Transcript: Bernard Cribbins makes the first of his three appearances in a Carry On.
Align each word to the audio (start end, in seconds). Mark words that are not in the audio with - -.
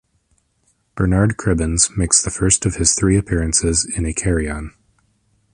Bernard 0.95 1.37
Cribbins 1.37 1.95
makes 1.95 2.23
the 2.23 2.31
first 2.31 2.65
of 2.65 2.77
his 2.77 2.95
three 2.95 3.15
appearances 3.17 3.85
in 3.85 4.03
a 4.07 4.15
Carry 4.15 4.49
On. 4.49 4.73